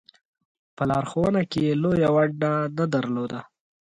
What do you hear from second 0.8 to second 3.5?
لارښوونه کې یې لویه ونډه نه درلوده.